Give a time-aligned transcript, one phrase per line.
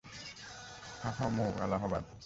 [1.01, 2.03] Phaphamau, Allahabad.